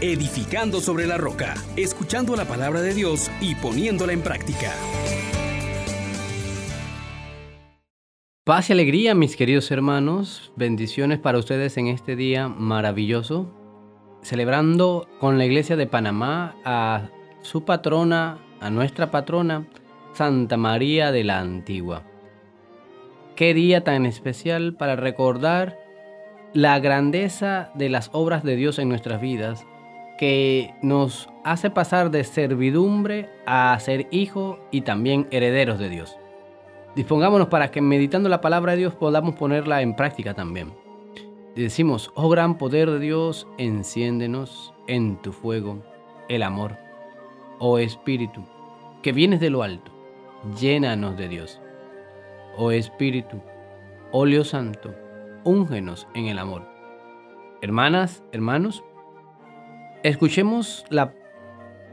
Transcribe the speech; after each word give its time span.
edificando 0.00 0.80
sobre 0.80 1.06
la 1.06 1.18
roca, 1.18 1.54
escuchando 1.76 2.34
la 2.36 2.46
palabra 2.46 2.80
de 2.80 2.94
Dios 2.94 3.30
y 3.40 3.54
poniéndola 3.54 4.12
en 4.12 4.22
práctica. 4.22 4.72
Paz 8.44 8.70
y 8.70 8.72
alegría, 8.72 9.14
mis 9.14 9.36
queridos 9.36 9.70
hermanos. 9.70 10.52
Bendiciones 10.56 11.18
para 11.18 11.38
ustedes 11.38 11.76
en 11.76 11.86
este 11.86 12.16
día 12.16 12.48
maravilloso. 12.48 13.54
Celebrando 14.22 15.08
con 15.20 15.38
la 15.38 15.44
iglesia 15.44 15.76
de 15.76 15.86
Panamá 15.86 16.56
a 16.64 17.10
su 17.42 17.64
patrona, 17.64 18.38
a 18.60 18.70
nuestra 18.70 19.10
patrona, 19.10 19.66
Santa 20.14 20.56
María 20.56 21.12
de 21.12 21.24
la 21.24 21.38
Antigua. 21.38 22.02
Qué 23.36 23.54
día 23.54 23.84
tan 23.84 24.04
especial 24.04 24.74
para 24.74 24.96
recordar 24.96 25.78
la 26.52 26.78
grandeza 26.80 27.70
de 27.74 27.88
las 27.88 28.10
obras 28.12 28.42
de 28.42 28.56
Dios 28.56 28.78
en 28.78 28.88
nuestras 28.88 29.20
vidas, 29.20 29.64
que 30.20 30.74
nos 30.82 31.30
hace 31.44 31.70
pasar 31.70 32.10
de 32.10 32.24
servidumbre 32.24 33.30
a 33.46 33.74
ser 33.80 34.06
hijo 34.10 34.60
y 34.70 34.82
también 34.82 35.26
herederos 35.30 35.78
de 35.78 35.88
Dios. 35.88 36.14
Dispongámonos 36.94 37.48
para 37.48 37.70
que 37.70 37.80
meditando 37.80 38.28
la 38.28 38.42
palabra 38.42 38.72
de 38.72 38.78
Dios 38.80 38.94
podamos 38.94 39.36
ponerla 39.36 39.80
en 39.80 39.96
práctica 39.96 40.34
también. 40.34 40.74
Decimos, 41.56 42.12
oh 42.16 42.28
gran 42.28 42.58
poder 42.58 42.90
de 42.90 42.98
Dios, 42.98 43.48
enciéndenos 43.56 44.74
en 44.88 45.16
tu 45.22 45.32
fuego 45.32 45.82
el 46.28 46.42
amor. 46.42 46.76
Oh 47.58 47.78
Espíritu, 47.78 48.44
que 49.02 49.12
vienes 49.12 49.40
de 49.40 49.48
lo 49.48 49.62
alto, 49.62 49.90
llénanos 50.60 51.16
de 51.16 51.28
Dios. 51.28 51.62
Oh 52.58 52.72
Espíritu, 52.72 53.40
óleo 54.12 54.44
santo, 54.44 54.94
úngenos 55.44 56.06
en 56.14 56.26
el 56.26 56.38
amor. 56.38 56.68
Hermanas, 57.62 58.22
hermanos, 58.32 58.84
escuchemos 60.02 60.84
la 60.88 61.12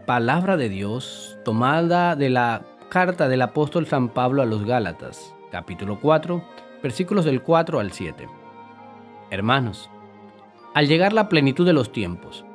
palabra 0.06 0.56
de 0.56 0.70
Dios 0.70 1.38
tomada 1.44 2.16
de 2.16 2.30
la 2.30 2.62
carta 2.90 3.28
del 3.28 3.42
apóstol 3.42 3.86
San 3.86 4.10
Pablo 4.10 4.42
a 4.42 4.46
los 4.46 4.64
Gálatas, 4.64 5.36
capítulo 5.52 6.00
4, 6.00 6.42
versículos 6.82 7.26
del 7.26 7.42
4 7.42 7.80
al 7.80 7.92
7. 7.92 8.30
Hermanos, 9.30 9.90
al 10.74 10.88
llegar 10.88 11.12
la 11.12 11.28
plenitud 11.28 11.66
de 11.66 11.74
los 11.74 11.92
tiempos, 11.92 12.46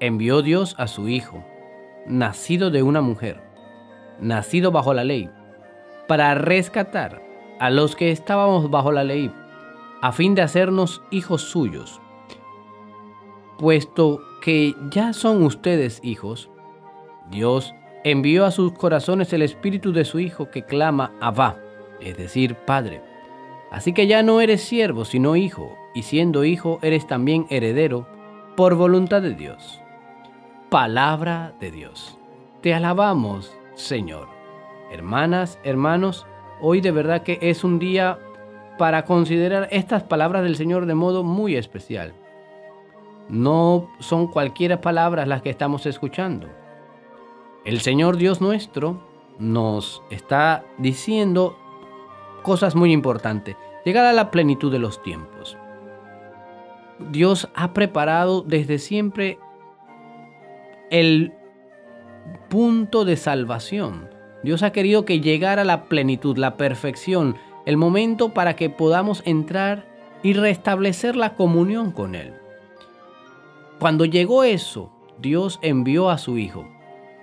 envió 0.00 0.42
Dios 0.42 0.74
a 0.78 0.88
su 0.88 1.08
Hijo, 1.08 1.44
nacido 2.06 2.70
de 2.70 2.82
una 2.82 3.00
mujer, 3.00 3.40
nacido 4.18 4.72
bajo 4.72 4.92
la 4.92 5.04
ley, 5.04 5.30
para 6.08 6.34
rescatar 6.34 7.22
a 7.60 7.70
los 7.70 7.94
que 7.94 8.10
estábamos 8.10 8.70
bajo 8.70 8.90
la 8.90 9.04
ley 9.04 9.32
a 10.02 10.10
fin 10.10 10.34
de 10.34 10.42
hacernos 10.42 11.02
hijos 11.10 11.42
suyos. 11.42 12.00
Puesto 13.58 14.22
que 14.40 14.74
ya 14.90 15.12
son 15.12 15.42
ustedes 15.42 16.00
hijos, 16.02 16.50
Dios 17.30 17.74
envió 18.04 18.46
a 18.46 18.50
sus 18.50 18.72
corazones 18.72 19.32
el 19.32 19.42
espíritu 19.42 19.92
de 19.92 20.04
su 20.04 20.18
Hijo 20.18 20.50
que 20.50 20.64
clama 20.64 21.12
Abba, 21.20 21.58
es 22.00 22.16
decir, 22.16 22.54
Padre. 22.54 23.02
Así 23.70 23.92
que 23.92 24.06
ya 24.06 24.22
no 24.22 24.40
eres 24.40 24.62
siervo, 24.62 25.04
sino 25.04 25.36
hijo, 25.36 25.76
y 25.94 26.02
siendo 26.02 26.44
hijo 26.44 26.78
eres 26.82 27.06
también 27.06 27.46
heredero 27.50 28.06
por 28.56 28.74
voluntad 28.74 29.22
de 29.22 29.34
Dios. 29.34 29.80
Palabra 30.70 31.54
de 31.60 31.70
Dios. 31.70 32.18
Te 32.62 32.74
alabamos, 32.74 33.52
Señor. 33.74 34.28
Hermanas, 34.90 35.58
hermanos, 35.62 36.26
hoy 36.60 36.80
de 36.80 36.90
verdad 36.90 37.22
que 37.22 37.38
es 37.42 37.62
un 37.62 37.78
día 37.78 38.18
para 38.76 39.04
considerar 39.04 39.68
estas 39.70 40.02
palabras 40.02 40.42
del 40.42 40.56
Señor 40.56 40.86
de 40.86 40.94
modo 40.94 41.22
muy 41.22 41.54
especial. 41.56 42.14
No 43.30 43.88
son 44.00 44.26
cualquiera 44.26 44.80
palabras 44.80 45.28
las 45.28 45.40
que 45.40 45.50
estamos 45.50 45.86
escuchando. 45.86 46.48
El 47.64 47.80
Señor 47.80 48.16
Dios 48.16 48.40
nuestro 48.40 49.00
nos 49.38 50.02
está 50.10 50.64
diciendo 50.78 51.56
cosas 52.42 52.74
muy 52.74 52.92
importantes. 52.92 53.56
Llegar 53.84 54.04
a 54.04 54.12
la 54.12 54.30
plenitud 54.30 54.72
de 54.72 54.80
los 54.80 55.00
tiempos. 55.02 55.56
Dios 57.10 57.48
ha 57.54 57.72
preparado 57.72 58.42
desde 58.42 58.78
siempre 58.78 59.38
el 60.90 61.32
punto 62.48 63.04
de 63.04 63.16
salvación. 63.16 64.10
Dios 64.42 64.62
ha 64.62 64.72
querido 64.72 65.04
que 65.04 65.20
llegara 65.20 65.64
la 65.64 65.84
plenitud, 65.84 66.36
la 66.36 66.56
perfección, 66.56 67.36
el 67.64 67.76
momento 67.76 68.34
para 68.34 68.56
que 68.56 68.70
podamos 68.70 69.22
entrar 69.24 69.86
y 70.22 70.32
restablecer 70.32 71.14
la 71.14 71.34
comunión 71.34 71.92
con 71.92 72.14
Él. 72.14 72.34
Cuando 73.80 74.04
llegó 74.04 74.44
eso, 74.44 74.92
Dios 75.18 75.58
envió 75.62 76.10
a 76.10 76.18
su 76.18 76.36
Hijo. 76.36 76.68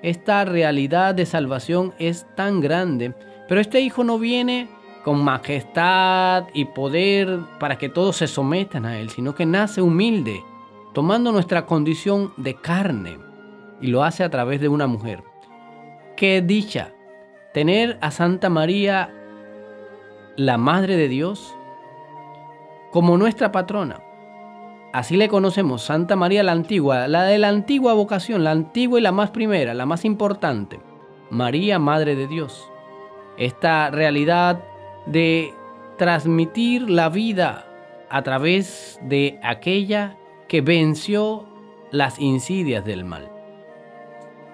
Esta 0.01 0.43
realidad 0.43 1.13
de 1.13 1.27
salvación 1.27 1.93
es 1.99 2.25
tan 2.35 2.61
grande, 2.61 3.13
pero 3.47 3.61
este 3.61 3.79
Hijo 3.79 4.03
no 4.03 4.17
viene 4.17 4.67
con 5.03 5.23
majestad 5.23 6.45
y 6.55 6.65
poder 6.65 7.41
para 7.59 7.77
que 7.77 7.89
todos 7.89 8.17
se 8.17 8.27
sometan 8.27 8.87
a 8.87 8.97
Él, 8.97 9.11
sino 9.11 9.35
que 9.35 9.45
nace 9.45 9.83
humilde, 9.83 10.43
tomando 10.95 11.31
nuestra 11.31 11.67
condición 11.67 12.33
de 12.37 12.55
carne, 12.55 13.19
y 13.79 13.87
lo 13.87 14.03
hace 14.03 14.23
a 14.23 14.31
través 14.31 14.59
de 14.59 14.67
una 14.67 14.87
mujer. 14.87 15.23
Qué 16.15 16.41
dicha 16.41 16.91
tener 17.53 17.99
a 18.01 18.09
Santa 18.09 18.49
María 18.49 19.13
la 20.35 20.57
Madre 20.57 20.97
de 20.97 21.07
Dios, 21.07 21.55
como 22.91 23.15
nuestra 23.15 23.51
patrona. 23.51 24.06
Así 24.97 25.15
le 25.15 25.29
conocemos, 25.29 25.83
Santa 25.83 26.15
María 26.15 26.41
la 26.41 26.53
Antigua, 26.53 27.07
la 27.07 27.21
de 27.21 27.37
la 27.37 27.49
antigua 27.49 27.93
vocación, 27.93 28.43
la 28.43 28.49
antigua 28.49 28.97
y 28.97 29.03
la 29.03 29.11
más 29.11 29.29
primera, 29.29 29.75
la 29.75 29.85
más 29.85 30.05
importante, 30.05 30.79
María 31.29 31.77
Madre 31.77 32.15
de 32.15 32.25
Dios. 32.25 32.71
Esta 33.37 33.91
realidad 33.91 34.63
de 35.05 35.53
transmitir 35.99 36.89
la 36.89 37.09
vida 37.09 37.67
a 38.09 38.23
través 38.23 38.99
de 39.03 39.39
aquella 39.43 40.17
que 40.47 40.61
venció 40.61 41.45
las 41.91 42.17
insidias 42.17 42.83
del 42.83 43.05
mal. 43.05 43.29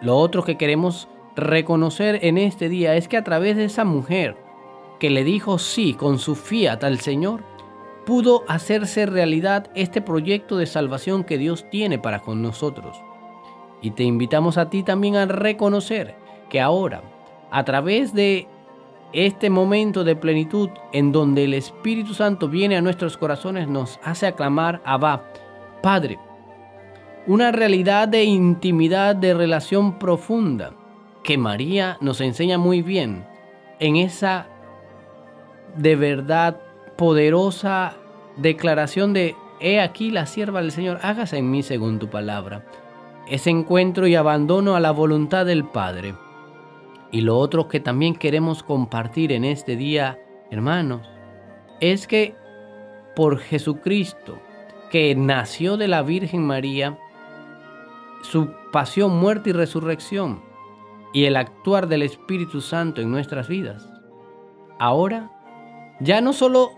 Lo 0.02 0.18
otro 0.18 0.44
que 0.44 0.58
queremos 0.58 1.08
reconocer 1.38 2.20
en 2.22 2.38
este 2.38 2.68
día 2.68 2.96
es 2.96 3.08
que 3.08 3.16
a 3.16 3.24
través 3.24 3.56
de 3.56 3.64
esa 3.64 3.86
mujer, 3.86 4.36
que 5.00 5.10
le 5.10 5.24
dijo 5.24 5.58
sí 5.58 5.94
con 5.94 6.20
su 6.20 6.36
fiat 6.36 6.84
al 6.84 7.00
Señor, 7.00 7.53
pudo 8.06 8.44
hacerse 8.48 9.06
realidad 9.06 9.70
este 9.76 10.02
proyecto 10.02 10.58
de 10.58 10.66
salvación 10.66 11.24
que 11.24 11.38
Dios 11.38 11.66
tiene 11.70 12.00
para 12.00 12.20
con 12.20 12.42
nosotros. 12.42 12.98
Y 13.82 13.92
te 13.92 14.04
invitamos 14.04 14.58
a 14.58 14.70
ti 14.70 14.84
también 14.84 15.16
a 15.16 15.26
reconocer 15.26 16.16
que 16.50 16.62
ahora, 16.62 17.02
a 17.52 17.64
través 17.64 18.14
de 18.14 18.48
este 19.14 19.50
momento 19.50 20.04
de 20.04 20.16
plenitud 20.16 20.70
en 20.92 21.12
donde 21.12 21.44
el 21.44 21.54
Espíritu 21.54 22.14
Santo 22.14 22.50
viene 22.50 22.78
a 22.78 22.82
nuestros 22.82 23.18
corazones, 23.18 23.68
nos 23.68 24.00
hace 24.04 24.28
aclamar 24.28 24.82
Abba, 24.86 25.24
Padre. 25.82 26.18
Una 27.28 27.52
realidad 27.52 28.08
de 28.08 28.24
intimidad, 28.24 29.16
de 29.16 29.34
relación 29.34 30.00
profunda, 30.00 30.74
que 31.24 31.38
María 31.38 31.98
nos 32.02 32.22
enseña 32.22 32.58
muy 32.58 32.82
bien 32.82 33.26
en 33.80 33.96
esa 33.96 34.48
de 35.78 35.96
verdad 35.96 36.60
poderosa 36.98 37.96
declaración 38.38 39.14
de, 39.14 39.36
he 39.60 39.80
aquí 39.80 40.12
la 40.12 40.26
sierva 40.26 40.62
del 40.62 40.72
Señor, 40.72 41.00
hágase 41.02 41.38
en 41.38 41.50
mí 41.52 41.64
según 41.64 42.00
tu 42.00 42.10
palabra. 42.10 42.66
Ese 43.28 43.50
encuentro 43.50 44.08
y 44.08 44.16
abandono 44.16 44.76
a 44.76 44.80
la 44.80 44.92
voluntad 44.92 45.46
del 45.46 45.64
Padre. 45.66 46.16
Y 47.12 47.22
lo 47.22 47.38
otro 47.38 47.68
que 47.68 47.80
también 47.80 48.16
queremos 48.16 48.64
compartir 48.64 49.32
en 49.32 49.46
este 49.46 49.76
día, 49.76 50.20
hermanos, 50.50 51.08
es 51.80 52.08
que 52.08 52.36
por 53.16 53.40
Jesucristo, 53.40 54.40
que 54.90 55.16
nació 55.16 55.78
de 55.78 55.88
la 55.88 56.02
Virgen 56.02 56.42
María, 56.46 56.98
su 58.22 58.50
pasión, 58.72 59.18
muerte 59.18 59.52
y 59.52 59.54
resurrección, 59.54 60.42
y 61.14 61.26
el 61.26 61.36
actuar 61.36 61.88
del 61.88 62.02
Espíritu 62.02 62.62
Santo 62.62 63.02
en 63.02 63.12
nuestras 63.12 63.48
vidas, 63.48 63.88
ahora 64.80 65.32
ya 66.00 66.22
no 66.22 66.34
solo 66.34 66.72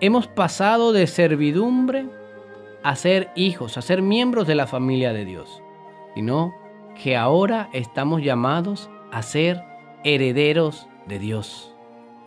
hemos 0.00 0.26
pasado 0.26 0.92
de 0.92 1.06
servidumbre 1.06 2.08
a 2.82 2.94
ser 2.96 3.30
hijos, 3.34 3.76
a 3.76 3.82
ser 3.82 4.02
miembros 4.02 4.46
de 4.46 4.54
la 4.54 4.66
familia 4.66 5.12
de 5.12 5.24
Dios, 5.24 5.62
sino 6.14 6.54
que 7.00 7.16
ahora 7.16 7.68
estamos 7.72 8.22
llamados 8.22 8.90
a 9.10 9.22
ser 9.22 9.62
herederos 10.04 10.88
de 11.06 11.18
Dios, 11.18 11.74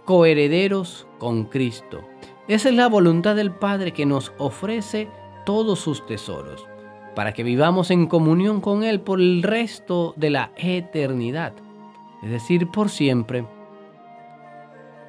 coherederos 0.05 1.07
con 1.19 1.45
Cristo. 1.45 2.01
Esa 2.47 2.69
es 2.69 2.75
la 2.75 2.87
voluntad 2.87 3.35
del 3.35 3.51
Padre 3.51 3.93
que 3.93 4.05
nos 4.05 4.33
ofrece 4.37 5.09
todos 5.45 5.79
sus 5.79 6.05
tesoros, 6.05 6.67
para 7.15 7.33
que 7.33 7.43
vivamos 7.43 7.91
en 7.91 8.07
comunión 8.07 8.61
con 8.61 8.83
Él 8.83 9.01
por 9.01 9.19
el 9.19 9.43
resto 9.43 10.13
de 10.17 10.29
la 10.29 10.51
eternidad, 10.57 11.53
es 12.21 12.29
decir, 12.29 12.67
por 12.69 12.89
siempre. 12.89 13.45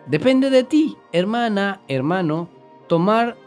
Depende 0.06 0.50
de 0.50 0.64
ti, 0.64 0.96
hermana, 1.12 1.80
hermano, 1.86 2.48
tomar 2.92 3.38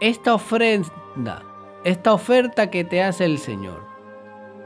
esta 0.00 0.34
ofrenda 0.34 1.42
esta 1.82 2.12
oferta 2.12 2.68
que 2.68 2.84
te 2.84 3.02
hace 3.02 3.24
el 3.24 3.38
Señor. 3.38 3.82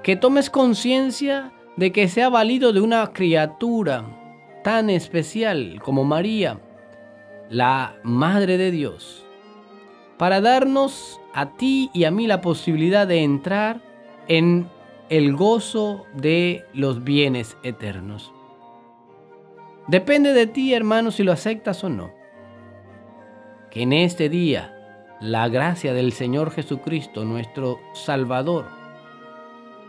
Que 0.03 0.17
tomes 0.17 0.51
conciencia 0.51 1.53
de 1.77 1.93
que 1.93 2.09
se 2.09 2.25
ha 2.25 2.29
valido 2.29 2.73
de 2.73 2.81
una 2.81 3.13
criatura 3.13 4.05
tan 4.65 4.91
especial 4.91 5.81
como 5.85 6.03
María, 6.03 6.59
la 7.51 7.95
Madre 8.03 8.59
de 8.59 8.73
Dios, 8.73 9.25
para 10.17 10.41
darnos 10.41 11.21
a 11.33 11.51
ti 11.57 11.89
y 11.95 12.03
a 12.03 12.11
mí 12.11 12.27
la 12.27 12.41
posibilidad 12.41 13.07
de 13.07 13.23
entrar 13.23 13.81
en 14.27 14.69
el 15.09 15.37
gozo 15.37 16.05
de 16.15 16.65
los 16.75 17.05
bienes 17.05 17.57
eternos. 17.63 18.33
Depende 19.87 20.33
de 20.33 20.49
ti, 20.49 20.75
hermano, 20.75 21.13
si 21.13 21.23
lo 21.23 21.31
aceptas 21.31 21.85
o 21.85 21.89
no. 21.89 22.18
En 23.79 23.93
este 23.93 24.29
día 24.29 24.75
la 25.21 25.49
gracia 25.49 25.95
del 25.95 26.13
Señor 26.13 26.51
Jesucristo, 26.51 27.25
nuestro 27.25 27.79
Salvador, 27.93 28.67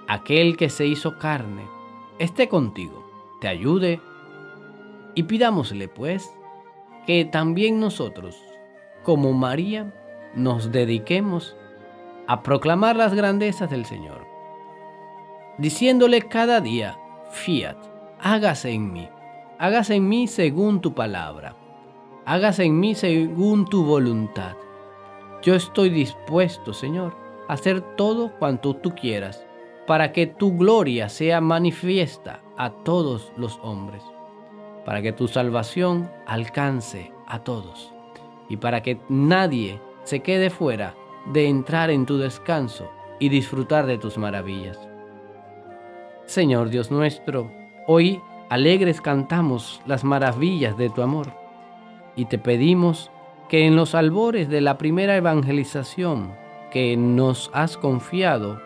aquel 0.07 0.57
que 0.57 0.69
se 0.69 0.85
hizo 0.85 1.17
carne, 1.17 1.63
esté 2.19 2.47
contigo, 2.49 3.03
te 3.41 3.47
ayude. 3.47 3.99
Y 5.15 5.23
pidámosle 5.23 5.87
pues 5.87 6.31
que 7.07 7.25
también 7.25 7.79
nosotros, 7.79 8.37
como 9.01 9.33
María, 9.33 9.91
nos 10.35 10.71
dediquemos 10.71 11.57
a 12.27 12.43
proclamar 12.43 12.95
las 12.95 13.15
grandezas 13.15 13.71
del 13.71 13.85
Señor, 13.85 14.23
diciéndole 15.57 16.21
cada 16.21 16.61
día, 16.61 16.99
fiat, 17.31 17.77
hágase 18.19 18.69
en 18.69 18.93
mí, 18.93 19.09
hágase 19.57 19.95
en 19.95 20.07
mí 20.07 20.27
según 20.27 20.79
tu 20.79 20.93
palabra, 20.93 21.55
hágase 22.29 22.63
en 22.63 22.79
mí 22.79 22.93
según 22.93 23.65
tu 23.65 23.83
voluntad. 23.83 24.55
Yo 25.41 25.55
estoy 25.55 25.89
dispuesto, 25.89 26.73
Señor, 26.73 27.15
a 27.47 27.53
hacer 27.53 27.81
todo 27.95 28.37
cuanto 28.37 28.75
tú 28.75 28.93
quieras, 28.93 29.43
para 29.87 30.11
que 30.11 30.27
tu 30.27 30.55
gloria 30.55 31.09
sea 31.09 31.41
manifiesta 31.41 32.43
a 32.55 32.69
todos 32.69 33.31
los 33.35 33.59
hombres, 33.63 34.03
para 34.85 35.01
que 35.01 35.11
tu 35.11 35.27
salvación 35.27 36.11
alcance 36.27 37.11
a 37.25 37.39
todos 37.39 37.91
y 38.47 38.57
para 38.57 38.83
que 38.83 38.99
nadie 39.09 39.81
se 40.03 40.19
quede 40.19 40.51
fuera 40.51 40.93
de 41.33 41.47
entrar 41.47 41.89
en 41.89 42.05
tu 42.05 42.19
descanso 42.19 42.91
y 43.17 43.29
disfrutar 43.29 43.87
de 43.87 43.97
tus 43.97 44.19
maravillas. 44.19 44.77
Señor 46.25 46.69
Dios 46.69 46.91
nuestro, 46.91 47.51
hoy 47.87 48.21
alegres 48.51 49.01
cantamos 49.01 49.81
las 49.87 50.03
maravillas 50.03 50.77
de 50.77 50.91
tu 50.91 51.01
amor 51.01 51.38
y 52.19 52.25
te 52.25 52.37
pedimos 52.37 53.11
que 53.47 53.65
en 53.65 53.77
los 53.77 53.95
albores 53.95 54.49
de 54.49 54.59
la 54.59 54.77
primera 54.77 55.15
evangelización 55.15 56.33
que 56.69 56.97
nos 56.97 57.49
has 57.53 57.77
confiado 57.77 58.61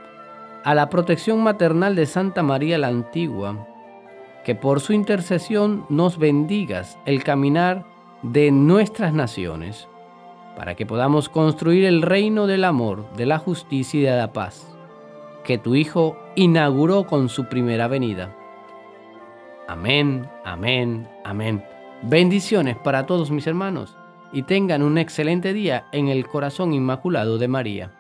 a 0.64 0.74
la 0.74 0.90
protección 0.90 1.44
maternal 1.44 1.96
de 1.96 2.08
Santa 2.08 2.42
María 2.42 2.80
la 2.80 2.88
Antigua, 2.88 3.68
que 4.44 4.56
por 4.56 4.80
su 4.80 4.94
intercesión 4.94 5.86
nos 5.88 6.18
bendigas 6.18 6.98
el 7.06 7.24
caminar 7.24 7.86
de 8.24 8.50
nuestras 8.50 9.14
naciones 9.14 9.88
para 10.58 10.74
que 10.74 10.88
podamos 10.88 11.30
construir 11.30 11.86
el 11.86 12.02
reino 12.02 12.48
del 12.48 12.64
amor, 12.64 13.06
de 13.14 13.28
la 13.28 13.38
justicia 13.38 14.00
y 14.00 14.04
de 14.04 14.18
la 14.18 14.34
paz, 14.34 14.76
que 15.44 15.60
tu 15.60 15.76
Hijo 15.76 16.18
inauguró 16.36 17.06
con 17.06 17.30
su 17.30 17.46
primera 17.50 17.88
venida. 17.88 18.36
Amén, 19.68 20.28
amén, 20.44 21.08
amén. 21.24 21.64
Bendiciones 22.06 22.76
para 22.76 23.06
todos 23.06 23.32
mis 23.32 23.48
hermanos 23.48 23.96
y 24.34 24.44
tengan 24.44 24.84
un 24.84 24.98
excelente 24.98 25.54
día 25.54 25.86
en 25.94 26.10
el 26.10 26.28
corazón 26.28 26.74
inmaculado 26.74 27.38
de 27.38 27.48
María. 27.48 27.92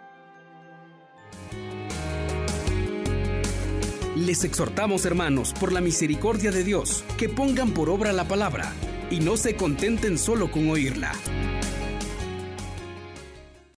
Les 4.17 4.43
exhortamos, 4.43 5.05
hermanos, 5.05 5.53
por 5.57 5.71
la 5.71 5.79
misericordia 5.79 6.51
de 6.51 6.65
Dios, 6.65 7.05
que 7.17 7.29
pongan 7.29 7.71
por 7.71 7.89
obra 7.89 8.11
la 8.11 8.27
palabra 8.27 8.73
y 9.09 9.21
no 9.21 9.37
se 9.37 9.55
contenten 9.55 10.17
solo 10.17 10.51
con 10.51 10.69
oírla. 10.69 11.13